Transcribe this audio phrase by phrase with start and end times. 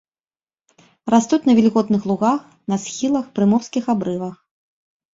[1.15, 2.41] Растуць на вільготных лугах,
[2.75, 4.35] на схілах, прыморскіх абрывах.